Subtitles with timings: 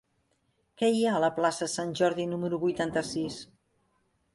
[0.81, 3.43] Què hi ha a la plaça de Sant Jordi número vuitanta-sis?